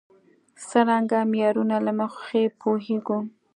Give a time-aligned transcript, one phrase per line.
[0.67, 3.19] څرنګه معیارونو له مخې وپوهېږو.